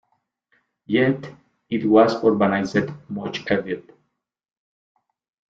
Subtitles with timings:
[0.87, 1.29] Yet,
[1.69, 3.83] it was urbanised much earlier.